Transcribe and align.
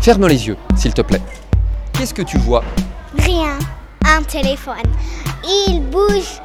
Ferme 0.00 0.28
les 0.28 0.46
yeux, 0.46 0.56
s'il 0.76 0.94
te 0.94 1.02
plaît. 1.02 1.20
Qu'est-ce 1.92 2.14
que 2.14 2.22
tu 2.22 2.38
vois? 2.38 2.62
Rien. 3.18 3.58
Un 4.04 4.22
téléphone. 4.22 4.76
Il 5.44 5.82
bouge 5.90 6.40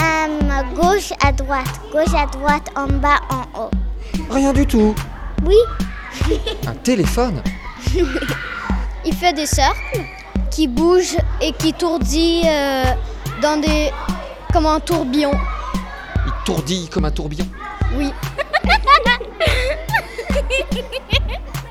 à 0.00 0.62
gauche, 0.74 1.12
à 1.22 1.32
droite, 1.32 1.80
gauche, 1.92 2.14
à 2.14 2.26
droite, 2.26 2.68
en 2.74 2.88
bas, 2.88 3.20
en 3.30 3.60
haut. 3.60 3.70
Rien 4.30 4.52
du 4.52 4.66
tout. 4.66 4.94
Oui. 5.44 5.56
Un 6.66 6.74
téléphone? 6.74 7.42
Il 9.04 9.14
fait 9.14 9.32
des 9.32 9.46
cercles 9.46 10.00
qui 10.50 10.66
bougent 10.66 11.18
et 11.40 11.52
qui 11.52 11.72
tourdit 11.72 12.42
euh, 12.44 12.84
dans 13.40 13.60
des. 13.60 13.90
comme 14.52 14.66
un 14.66 14.80
tourbillon. 14.80 15.30
Il 16.48 16.54
tourdille 16.54 16.86
comme 16.86 17.04
un 17.04 17.10
tourbillon. 17.10 17.44
Oui. 17.96 18.12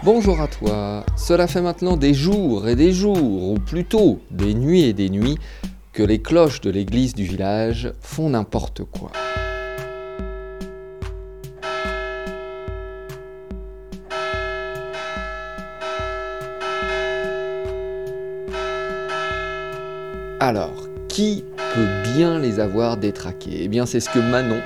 Bonjour 0.03 0.41
à 0.41 0.49
toi. 0.49 1.05
Cela 1.15 1.47
fait 1.47 1.61
maintenant 1.61 1.95
des 1.95 2.13
jours 2.13 2.67
et 2.67 2.75
des 2.75 2.91
jours, 2.91 3.51
ou 3.51 3.57
plutôt 3.57 4.19
des 4.31 4.53
nuits 4.53 4.81
et 4.81 4.91
des 4.91 5.09
nuits, 5.09 5.37
que 5.93 6.03
les 6.03 6.21
cloches 6.21 6.59
de 6.59 6.71
l'église 6.71 7.13
du 7.13 7.23
village 7.23 7.93
font 8.01 8.31
n'importe 8.31 8.83
quoi. 8.83 9.13
Alors, 20.41 20.89
qui 21.07 21.45
bien 22.13 22.39
les 22.39 22.59
avoir 22.59 22.97
détraquées 22.97 23.59
Eh 23.61 23.67
bien, 23.67 23.85
c'est 23.85 23.99
ce 23.99 24.09
que 24.09 24.19
Manon 24.19 24.61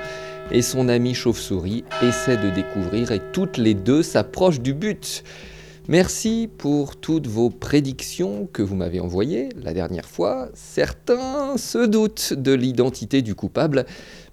et 0.50 0.62
son 0.62 0.88
ami 0.88 1.14
chauve-souris 1.14 1.84
essaient 2.02 2.36
de 2.36 2.50
découvrir 2.50 3.12
et 3.12 3.20
toutes 3.32 3.56
les 3.56 3.74
deux 3.74 4.02
s'approchent 4.02 4.60
du 4.60 4.74
but. 4.74 5.22
Merci 5.88 6.48
pour 6.58 6.96
toutes 6.96 7.26
vos 7.26 7.50
prédictions 7.50 8.48
que 8.52 8.62
vous 8.62 8.76
m'avez 8.76 9.00
envoyées 9.00 9.48
la 9.56 9.72
dernière 9.72 10.08
fois. 10.08 10.48
Certains 10.54 11.56
se 11.56 11.84
doutent 11.84 12.32
de 12.32 12.52
l'identité 12.52 13.22
du 13.22 13.34
coupable, 13.34 13.86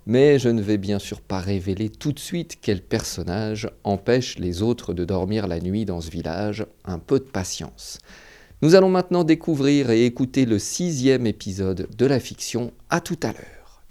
mais 0.05 0.39
je 0.39 0.49
ne 0.49 0.61
vais 0.61 0.77
bien 0.77 0.99
sûr 0.99 1.21
pas 1.21 1.39
révéler 1.39 1.89
tout 1.89 2.11
de 2.11 2.19
suite 2.19 2.57
quel 2.61 2.81
personnage 2.81 3.69
empêche 3.83 4.37
les 4.37 4.61
autres 4.61 4.93
de 4.93 5.05
dormir 5.05 5.47
la 5.47 5.59
nuit 5.59 5.85
dans 5.85 6.01
ce 6.01 6.11
village. 6.11 6.65
Un 6.85 6.99
peu 6.99 7.19
de 7.19 7.25
patience. 7.25 7.99
Nous 8.63 8.73
allons 8.73 8.89
maintenant 8.89 9.23
découvrir 9.23 9.91
et 9.91 10.05
écouter 10.05 10.45
le 10.45 10.57
sixième 10.57 11.27
épisode 11.27 11.87
de 11.95 12.05
la 12.07 12.19
fiction. 12.19 12.73
À 12.89 13.01
tout 13.01 13.19
à 13.21 13.27
l'heure. 13.27 13.83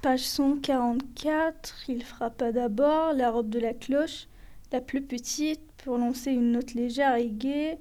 Page 0.00 0.20
144, 0.20 1.86
il 1.88 2.04
frappa 2.04 2.52
d'abord 2.52 3.14
la 3.14 3.32
robe 3.32 3.50
de 3.50 3.58
la 3.58 3.74
cloche, 3.74 4.28
la 4.70 4.80
plus 4.80 5.02
petite, 5.02 5.60
pour 5.84 5.98
lancer 5.98 6.30
une 6.30 6.52
note 6.52 6.74
légère 6.74 7.16
et 7.16 7.30
gaie. 7.30 7.80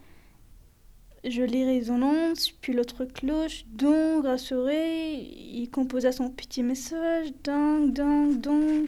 Jolie 1.25 1.65
résonance, 1.65 2.51
puis 2.51 2.71
l'autre 2.71 3.03
cloche, 3.03 3.65
donc 3.67 4.23
rassuré, 4.23 5.15
il 5.15 5.69
composa 5.69 6.13
son 6.13 6.29
petit 6.29 6.63
message, 6.63 7.33
ding, 7.43 7.93
ding, 7.93 8.39
ding. 8.39 8.87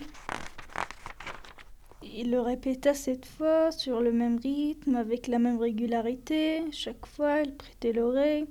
Il 2.04 2.32
le 2.32 2.40
répéta 2.40 2.94
cette 2.94 3.26
fois 3.26 3.72
sur 3.72 4.00
le 4.00 4.14
même 4.14 4.38
rythme, 4.38 4.96
avec 4.96 5.28
la 5.28 5.40
même 5.40 5.58
régularité. 5.58 6.62
Chaque 6.72 7.06
fois, 7.06 7.42
il 7.42 7.54
prêtait 7.54 7.92
l'oreille. 7.92 8.48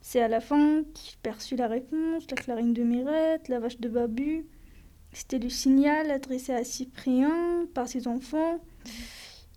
C'est 0.00 0.20
à 0.20 0.28
la 0.28 0.40
fin 0.40 0.82
qu'il 0.94 1.16
perçut 1.18 1.56
la 1.56 1.66
réponse, 1.66 2.30
la 2.30 2.36
clarine 2.36 2.72
de 2.72 2.82
Mirette, 2.82 3.48
la 3.48 3.58
vache 3.58 3.80
de 3.80 3.88
Babu. 3.88 4.46
C'était 5.12 5.38
le 5.38 5.48
signal 5.48 6.10
adressé 6.10 6.52
à 6.52 6.62
Cyprien 6.62 7.66
par 7.74 7.88
ses 7.88 8.06
enfants. 8.06 8.60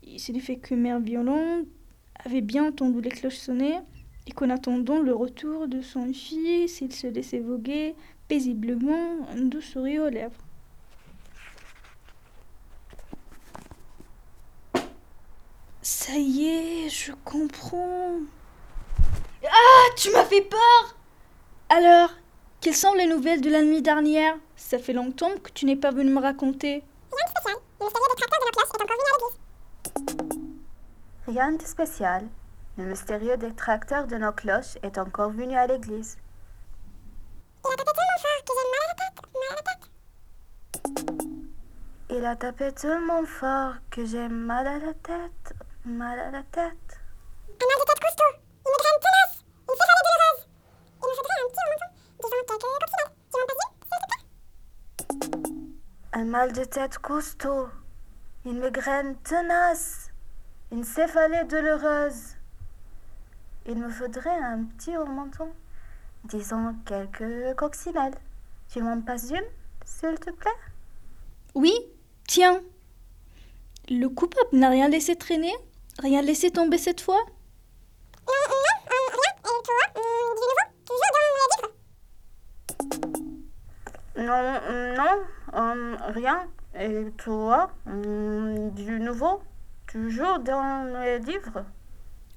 Il 0.04 0.20
s'est 0.20 0.38
fait 0.40 0.58
que 0.58 0.74
Mère 0.74 1.00
Violente 1.00 1.68
avait 2.28 2.42
bien 2.42 2.68
entendu 2.68 3.00
les 3.00 3.10
cloches 3.10 3.38
sonner 3.38 3.80
et 4.28 4.32
qu'en 4.32 4.50
attendant 4.50 5.00
le 5.00 5.16
retour 5.16 5.70
de 5.70 5.82
son 5.82 6.12
fils, 6.12 6.82
il 6.82 6.94
se 6.94 7.08
laissait 7.08 7.40
voguer 7.40 7.96
paisiblement, 8.28 9.26
un 9.34 9.44
doux 9.44 9.62
sourire 9.62 10.04
aux 10.04 10.10
lèvres. 10.10 10.36
Ça 15.82 16.18
y 16.18 16.48
est, 16.48 16.90
je 16.90 17.14
comprends. 17.24 18.20
Ah, 19.46 19.96
tu 19.96 20.12
m'as 20.12 20.26
fait 20.26 20.42
peur 20.42 20.98
Alors, 21.70 22.10
quelles 22.60 22.76
sont 22.76 22.94
les 22.94 23.08
nouvelles 23.08 23.40
de 23.40 23.50
la 23.50 23.64
nuit 23.64 23.82
dernière? 23.82 24.36
Ça 24.58 24.80
fait 24.80 24.92
longtemps 24.92 25.32
que 25.42 25.52
tu 25.52 25.66
n'es 25.66 25.78
pas 25.78 25.92
venu 25.92 26.12
me 26.12 26.20
raconter. 26.20 26.84
Nos 34.18 34.32
cloches 34.32 34.78
est 34.82 34.98
encore 34.98 35.32
venu 35.32 35.58
à 35.58 35.68
l'église. 35.68 36.18
Il 42.10 42.26
a 42.26 42.38
tapé 42.38 42.72
tellement 42.72 43.26
fort 43.26 43.74
que 43.92 44.06
j'ai 44.06 44.30
mal 44.30 44.68
à 44.68 44.80
la 44.80 44.94
tête. 44.94 45.54
Mal 45.84 46.18
à 46.18 46.32
la 46.32 46.44
tête. 46.44 47.00
Un 47.60 47.66
mal 47.66 47.84
de 47.84 47.84
tête 47.84 48.00
costaud. 48.00 48.30
Une 48.66 48.72
migraine 48.72 49.02
tenace. 49.04 49.44
Une 49.68 49.76
céphalée 49.76 50.04
douloureuse. 50.08 50.48
Il 51.02 51.08
me 51.10 51.14
faudrait 51.14 51.42
un 51.44 51.50
petit 51.50 51.60
remontant 51.64 51.98
disant 52.24 52.46
quelques 52.46 52.78
coccinelles. 52.80 53.14
Tu 53.32 53.38
m'en 53.38 53.48
passes 53.48 53.74
s'il 53.84 54.02
te 54.02 54.08
plaît 54.08 55.48
Un 56.14 56.26
mal 56.26 56.54
de 56.54 56.64
tête 56.64 56.98
costaud. 57.00 57.68
Une 58.46 58.60
migraine 58.62 59.16
tenace. 59.24 60.07
Une 60.72 60.84
céphalée 60.84 61.46
douloureuse. 61.46 62.36
Il 63.66 63.78
me 63.78 63.90
faudrait 63.90 64.30
un 64.30 64.64
petit 64.64 64.96
remontant 64.96 65.50
disons 66.28 66.76
quelques 66.86 67.56
coccinelles. 67.56 68.16
Tu 68.70 68.82
m'en 68.82 69.02
passes 69.02 69.32
une, 69.32 69.46
s'il 69.86 70.20
te 70.20 70.30
plaît? 70.32 70.52
Oui, 71.56 71.74
tiens. 72.28 72.62
Le 73.90 74.08
coupable 74.08 74.50
n'a 74.52 74.70
rien 74.70 74.90
laissé 74.90 75.16
traîner 75.16 75.54
Rien 76.00 76.22
laissé 76.22 76.52
tomber 76.52 76.78
cette 76.78 77.02
fois? 77.02 77.20
Non, 84.18 84.26
non, 84.26 85.24
euh, 85.54 85.96
rien. 86.10 86.48
Et 86.78 87.12
toi, 87.18 87.72
euh, 87.88 88.70
du 88.72 89.00
nouveau? 89.00 89.42
Toujours 89.92 90.40
dans 90.40 91.02
les 91.02 91.20
livres 91.20 91.64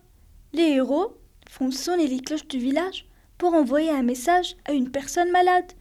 les 0.53 0.71
héros 0.71 1.17
font 1.49 1.71
sonner 1.71 2.09
les 2.09 2.19
cloches 2.19 2.49
du 2.49 2.59
village 2.59 3.07
pour 3.39 3.55
envoyer 3.55 3.91
un 3.91 4.03
message 4.03 4.57
à 4.65 4.73
une 4.73 4.91
personne 4.91 5.31
malade 5.31 5.73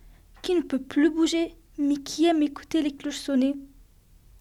qui 0.43 0.53
ne 0.53 0.61
peut 0.61 0.83
plus 0.83 1.09
bouger, 1.09 1.55
mais 1.79 1.95
qui 1.95 2.25
aime 2.27 2.43
écouter 2.43 2.83
les 2.83 2.95
cloches 2.95 3.17
sonner. 3.17 3.55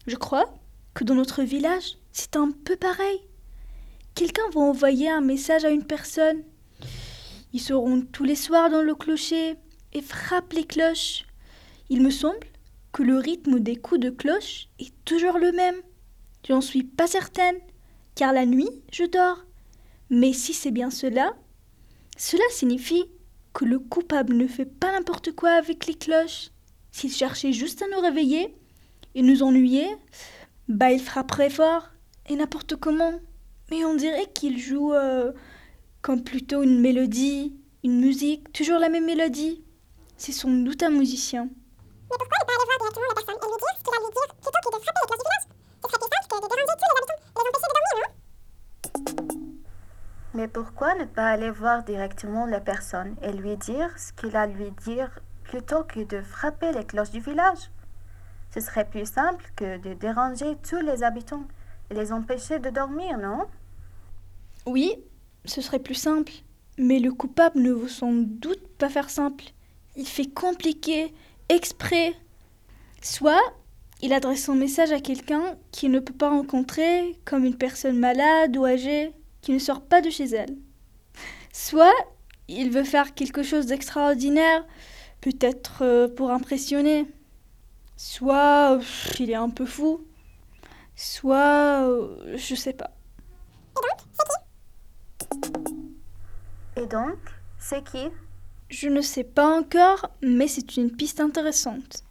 Je 0.06 0.17
crois 0.17 0.52
que 0.93 1.02
dans 1.02 1.14
notre 1.14 1.43
village, 1.43 1.97
c'est 2.12 2.37
un 2.37 2.50
peu 2.50 2.76
pareil. 2.76 3.23
Quelqu'un 4.14 4.50
va 4.52 4.61
envoyer 4.61 5.08
un 5.08 5.23
message 5.23 5.64
à 5.64 5.70
une 5.70 5.87
personne. 5.87 6.43
Ils 7.55 7.62
seront 7.62 8.02
tous 8.02 8.25
les 8.25 8.37
soirs 8.37 8.69
dans 8.69 8.82
le 8.82 8.94
clocher 8.94 9.56
et 9.94 10.02
frappent 10.02 10.52
les 10.52 10.67
cloches. 10.67 11.25
Il 11.88 12.02
me 12.02 12.11
semble 12.11 12.50
que 12.93 13.03
le 13.03 13.19
rythme 13.19 13.61
des 13.61 13.77
coups 13.77 14.01
de 14.01 14.11
cloche 14.11 14.69
est 14.79 14.93
toujours 15.05 15.39
le 15.39 15.53
même. 15.53 15.77
Je 16.47 16.53
n'en 16.53 16.61
suis 16.61 16.83
pas 16.83 17.07
certaine, 17.07 17.57
car 18.15 18.33
la 18.33 18.47
nuit, 18.47 18.71
je 18.93 19.05
dors. 19.05 19.45
Mais 20.09 20.33
si 20.33 20.53
c'est 20.53 20.71
bien 20.71 20.91
cela, 20.91 21.35
cela 22.17 22.43
signifie 22.51 23.05
que 23.53 23.65
le 23.65 23.79
coupable 23.79 24.35
ne 24.35 24.47
fait 24.47 24.67
pas 24.67 24.93
n'importe 24.93 25.33
quoi 25.33 25.51
avec 25.51 25.87
les 25.87 25.95
cloches. 25.95 26.51
S'il 26.91 27.13
cherchait 27.13 27.53
juste 27.53 27.83
à 27.83 27.89
nous 27.89 28.01
réveiller 28.01 28.55
et 29.15 29.23
nous 29.23 29.43
ennuyer, 29.43 29.87
bah 30.69 30.91
il 30.91 31.01
frapperait 31.01 31.51
fort 31.51 31.91
et 32.29 32.37
n'importe 32.37 32.77
comment. 32.77 33.21
Mais 33.71 33.85
on 33.85 33.95
dirait 33.95 34.31
qu'il 34.33 34.59
joue 34.59 34.93
euh, 34.93 35.33
comme 36.03 36.25
plutôt 36.25 36.63
une 36.63 36.81
mélodie, 36.81 37.55
une 37.85 38.01
musique, 38.01 38.53
toujours 38.53 38.79
la 38.79 38.89
même 38.89 39.07
mélodie. 39.07 39.63
C'est 40.17 40.33
sans 40.33 40.51
doute 40.51 40.83
un 40.83 40.91
musicien. 40.91 41.49
Directement 42.91 43.07
la 43.07 43.15
personne 43.21 43.37
et 43.43 43.43
lui 43.43 43.57
dire 43.57 43.59
ce 43.59 43.73
qu'il 43.73 43.95
a 43.97 44.03
à 44.03 44.07
lui 44.07 44.21
dire 44.21 44.31
plutôt 44.53 44.65
que 44.65 44.75
de 44.75 44.83
frapper 44.83 45.03
les 45.03 45.25
cloches 45.25 45.51
du 45.51 45.61
village 45.61 45.81
Ce 45.81 45.81
serait 45.91 46.09
plus 46.09 46.27
simple 46.27 46.45
que 46.47 46.49
de 46.49 46.55
déranger 46.55 46.57
tous 46.63 46.87
les 46.87 47.03
habitants 47.03 47.25
et 47.51 47.55
les 47.55 47.73
empêcher 47.73 48.99
de 48.99 49.11
dormir, 49.11 49.59
non 49.59 49.87
Mais 50.35 50.49
pourquoi 50.49 50.95
ne 50.95 51.05
pas 51.05 51.29
aller 51.29 51.51
voir 51.51 51.85
directement 51.85 52.47
la 52.47 52.61
personne 52.61 53.17
et 53.23 53.33
lui 53.33 53.57
dire 53.57 53.91
ce 53.99 54.13
qu'il 54.13 54.37
a 54.37 54.43
à 54.43 54.47
lui 54.47 54.71
dire 54.85 55.11
plutôt 55.45 55.85
que 55.85 56.01
de 56.01 56.23
frapper 56.23 56.73
les 56.73 56.85
cloches 56.85 57.11
du 57.11 57.21
village? 57.21 57.71
Ce 58.55 58.61
serait 58.61 58.89
plus 58.89 59.07
simple 59.07 59.45
que 59.57 59.79
de 59.79 59.95
déranger 59.95 60.57
tous 60.69 60.81
les 60.81 61.03
habitants 61.03 61.47
et 61.91 61.95
les 61.95 62.13
empêcher 62.13 62.59
de 62.59 62.71
dormir, 62.71 63.19
non? 63.19 63.47
Oui, 64.67 64.97
ce 65.45 65.61
serait 65.61 65.79
plus 65.79 65.95
simple. 65.95 66.33
Mais 66.79 66.99
le 66.99 67.13
coupable 67.13 67.61
ne 67.61 67.73
veut 67.73 67.89
sans 67.89 68.13
doute 68.13 68.67
pas 68.79 68.89
faire 68.89 69.11
simple. 69.11 69.45
Il 69.97 70.07
fait 70.07 70.31
compliqué, 70.31 71.13
exprès. 71.49 72.15
Soit 73.00 73.41
il 74.02 74.12
adresse 74.12 74.44
son 74.44 74.55
message 74.55 74.93
à 74.93 75.00
quelqu'un 75.00 75.56
qu'il 75.73 75.91
ne 75.91 76.00
peut 76.00 76.14
pas 76.14 76.31
rencontrer, 76.31 77.19
comme 77.25 77.44
une 77.44 77.56
personne 77.56 77.99
malade 77.99 78.56
ou 78.56 78.64
âgée 78.64 79.12
qui 79.43 79.52
ne 79.52 79.58
sort 79.58 79.82
pas 79.82 80.00
de 80.00 80.11
chez 80.11 80.25
elle. 80.25 80.56
Soit 81.52 81.93
il 82.49 82.70
veut 82.70 82.85
faire 82.85 83.14
quelque 83.14 83.43
chose 83.43 83.67
d'extraordinaire, 83.67 84.67
peut-être 85.20 85.82
euh, 85.82 86.08
pour 86.08 86.31
impressionner. 86.31 87.06
Soit 87.97 88.79
pff, 88.79 89.20
il 89.20 89.31
est 89.31 89.35
un 89.35 89.50
peu 89.50 89.67
fou. 89.67 90.06
Soit 90.97 91.87
euh, 91.88 92.37
je 92.37 92.55
sais 92.55 92.73
pas. 92.73 92.91
Et 96.76 96.87
donc, 96.87 97.19
c'est 97.58 97.85
qui? 97.85 98.08
Je 98.69 98.88
ne 98.88 99.00
sais 99.00 99.25
pas 99.25 99.58
encore, 99.58 100.11
mais 100.23 100.49
c'est 100.49 100.76
une 100.76 100.91
piste 100.91 101.20
intéressante. 101.20 102.05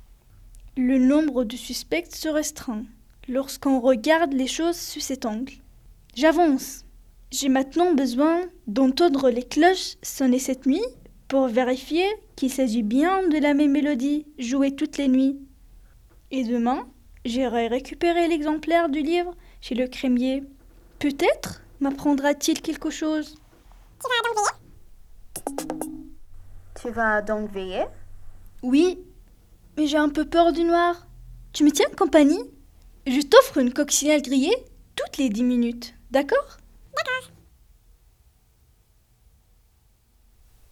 Le 0.82 0.98
nombre 0.98 1.44
de 1.44 1.58
suspects 1.58 2.16
se 2.16 2.30
restreint 2.30 2.86
lorsqu'on 3.28 3.82
regarde 3.82 4.32
les 4.32 4.48
choses 4.48 4.78
sous 4.78 5.02
cet 5.02 5.26
angle. 5.26 5.52
J'avance. 6.16 6.86
J'ai 7.32 7.50
maintenant 7.50 7.94
besoin 7.94 8.44
d'entendre 8.66 9.30
les 9.30 9.44
cloches 9.44 9.98
sonner 10.02 10.40
cette 10.40 10.66
nuit 10.66 10.86
pour 11.28 11.50
vérifier 11.50 12.06
qu'il 12.38 12.50
s'agit 12.50 12.82
bien 12.82 13.28
de 13.28 13.40
la 13.40 13.54
même 13.54 13.74
mélodie 13.74 14.26
jouée 14.38 14.74
toutes 14.74 14.98
les 14.98 15.10
nuits. 15.10 15.38
Et 16.32 16.46
demain, 16.46 16.88
j'irai 17.26 17.68
récupérer 17.68 18.30
l'exemplaire 18.30 18.88
du 18.88 19.02
livre 19.02 19.36
chez 19.60 19.76
le 19.76 19.86
crémier. 19.86 20.46
Peut-être 21.00 21.62
m'apprendra-t-il 21.82 22.62
quelque 22.62 22.90
chose. 22.90 23.38
Tu 26.82 26.90
vas 26.90 27.22
donc 27.22 27.52
veiller? 27.52 27.84
Oui, 28.64 28.98
mais 29.78 29.88
j'ai 29.88 29.98
un 29.98 30.10
peu 30.10 30.26
peur 30.26 30.54
du 30.54 30.64
noir. 30.64 31.08
Tu 31.54 31.64
me 31.64 31.72
tiens 31.72 31.90
compagnie? 31.98 32.44
Je 33.08 33.22
t'offre 33.22 33.58
une 33.58 33.74
coccinelle 33.74 34.22
grillée 34.22 34.56
toutes 34.96 35.18
les 35.18 35.30
dix 35.30 35.44
minutes, 35.44 35.96
d'accord? 36.12 36.58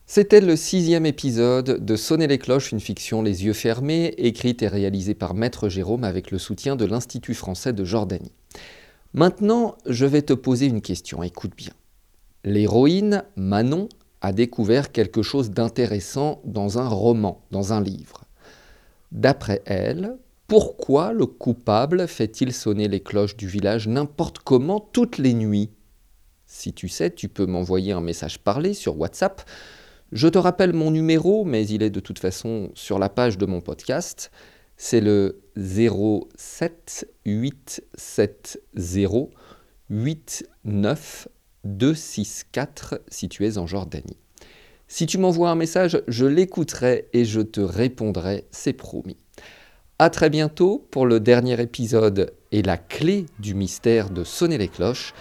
C'était 0.10 0.40
le 0.40 0.56
sixième 0.56 1.06
épisode 1.06 1.84
de 1.84 1.96
Sonner 1.98 2.28
les 2.28 2.40
cloches, 2.40 2.72
une 2.72 2.80
fiction 2.80 3.22
les 3.22 3.44
yeux 3.44 3.52
fermés, 3.52 4.16
écrite 4.18 4.64
et 4.64 4.70
réalisée 4.70 5.16
par 5.16 5.34
Maître 5.34 5.68
Jérôme 5.68 6.06
avec 6.06 6.32
le 6.32 6.40
soutien 6.40 6.78
de 6.78 6.86
l'Institut 6.86 7.34
français 7.34 7.74
de 7.74 7.84
Jordanie. 7.84 8.32
Maintenant, 9.14 9.76
je 9.86 10.06
vais 10.06 10.22
te 10.22 10.32
poser 10.32 10.68
une 10.68 10.82
question, 10.82 11.24
écoute 11.24 11.52
bien. 11.58 11.74
L'héroïne, 12.46 13.26
Manon, 13.36 13.90
a 14.22 14.32
découvert 14.32 14.94
quelque 14.94 15.22
chose 15.22 15.52
d'intéressant 15.52 16.42
dans 16.46 16.80
un 16.80 16.88
roman, 16.88 17.44
dans 17.52 17.74
un 17.74 17.82
livre. 17.82 18.24
D'après 19.12 19.62
elle, 19.66 20.18
pourquoi 20.48 21.14
le 21.14 21.26
coupable 21.26 22.08
fait-il 22.08 22.54
sonner 22.54 22.88
les 22.88 23.02
cloches 23.02 23.36
du 23.36 23.48
village 23.48 23.88
n'importe 23.88 24.40
comment 24.40 24.80
toutes 24.80 25.18
les 25.18 25.34
nuits? 25.34 25.72
Si 26.46 26.74
tu 26.74 26.88
sais, 26.88 27.12
tu 27.12 27.28
peux 27.28 27.46
m'envoyer 27.46 27.92
un 27.92 28.02
message 28.02 28.40
parlé 28.40 28.74
sur 28.74 28.98
WhatsApp. 28.98 29.42
Je 30.14 30.28
te 30.30 30.38
rappelle 30.38 30.72
mon 30.72 30.92
numéro, 30.92 31.44
mais 31.44 31.68
il 31.68 31.84
est 31.84 31.90
de 31.90 32.00
toute 32.00 32.20
façon 32.20 32.72
sur 32.74 32.98
la 33.00 33.10
page 33.10 33.38
de 33.38 33.46
mon 33.46 33.60
podcast. 33.60 34.32
C'est 34.78 35.02
le 35.02 35.42
07 35.58 37.10
870 37.26 38.60
89 39.90 41.28
264 41.64 43.02
si 43.08 43.30
tu 43.30 43.46
es 43.46 43.58
en 43.58 43.68
Jordanie. 43.68 44.18
Si 44.90 45.06
tu 45.06 45.18
m'envoies 45.18 45.50
un 45.50 45.56
message, 45.56 46.02
je 46.08 46.26
l'écouterai 46.26 47.10
et 47.12 47.26
je 47.26 47.42
te 47.42 47.60
répondrai, 47.60 48.46
c'est 48.52 48.72
promis. 48.72 49.18
À 50.00 50.10
très 50.10 50.30
bientôt 50.30 50.88
pour 50.92 51.06
le 51.06 51.20
dernier 51.20 51.60
épisode 51.62 52.34
et 52.54 52.62
la 52.62 52.78
clé 52.78 53.26
du 53.40 53.54
mystère 53.54 54.10
de 54.10 54.24
sonner 54.24 54.58
les 54.58 54.70
cloches. 54.70 55.14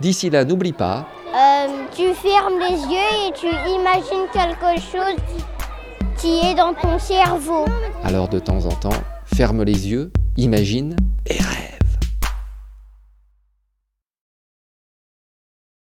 D'ici 0.00 0.28
là, 0.28 0.44
n'oublie 0.44 0.72
pas. 0.72 1.08
Euh, 1.34 1.68
tu 1.96 2.12
fermes 2.12 2.58
les 2.58 2.76
yeux 2.76 3.28
et 3.28 3.32
tu 3.32 3.46
imagines 3.46 4.26
quelque 4.32 4.78
chose 4.80 5.16
qui 6.18 6.46
est 6.46 6.54
dans 6.54 6.74
ton 6.74 6.98
cerveau. 6.98 7.64
Alors 8.02 8.28
de 8.28 8.38
temps 8.38 8.66
en 8.66 8.74
temps, 8.74 9.02
ferme 9.24 9.62
les 9.62 9.88
yeux, 9.88 10.12
imagine 10.36 10.96
et 11.26 11.34
rêve. 11.34 11.73